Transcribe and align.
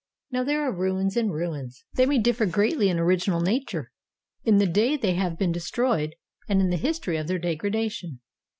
Now 0.31 0.43
there 0.43 0.63
are 0.65 0.71
ruins 0.75 1.15
and 1.15 1.31
ruins: 1.31 1.85
they 1.93 2.07
may 2.07 2.17
differ 2.17 2.47
greatly 2.47 2.89
in 2.89 2.97
original 2.97 3.39
nature, 3.39 3.91
in 4.43 4.57
the 4.57 4.65
day 4.65 4.97
they 4.97 5.13
have 5.13 5.37
been 5.37 5.51
destroyed, 5.51 6.15
and 6.49 6.59
in 6.59 6.71
the 6.71 6.77
history 6.77 7.17
of 7.17 7.27
their 7.27 7.37
degradation. 7.37 8.19